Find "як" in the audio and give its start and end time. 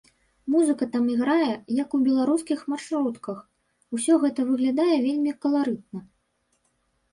1.81-1.89